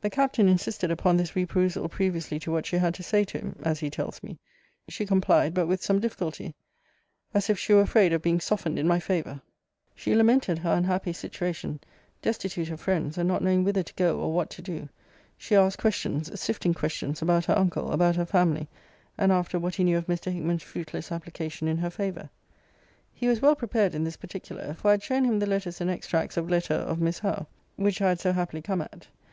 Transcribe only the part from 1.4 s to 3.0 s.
perusal previously to what she had